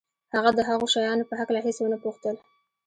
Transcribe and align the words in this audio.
هغه 0.35 0.49
د 0.57 0.59
هغو 0.69 0.85
شیانو 0.93 1.27
په 1.29 1.33
هکله 1.39 1.59
هېڅ 1.65 1.77
ونه 1.79 1.97
پوښتل 2.03 2.35